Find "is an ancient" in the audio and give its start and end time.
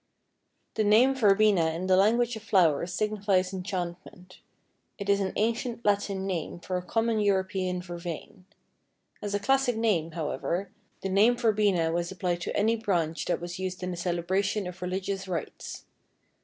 5.09-5.85